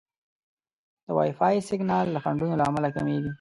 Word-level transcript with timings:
د 1.05 1.07
وائی 1.17 1.31
فای 1.39 1.55
سیګنال 1.69 2.07
د 2.11 2.17
خنډونو 2.23 2.55
له 2.59 2.65
امله 2.69 2.87
کمېږي. 2.95 3.29